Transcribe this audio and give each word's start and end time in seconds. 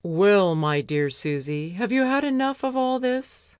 "Well, 0.03 0.55
my 0.55 0.81
dear 0.81 1.11
Susy, 1.11 1.73
have 1.77 1.91
you 1.91 2.01
had 2.05 2.23
enough 2.23 2.63
of 2.63 2.75
all 2.75 2.97
this?" 2.97 3.49